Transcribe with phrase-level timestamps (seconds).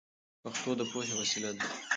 [0.41, 1.65] پښتو د پوهې وسیله ده.